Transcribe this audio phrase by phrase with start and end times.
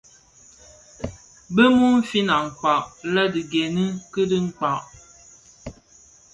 [1.53, 2.81] Bë mumfin akpaň
[3.13, 4.83] lè dhi gènè kè dhikpag.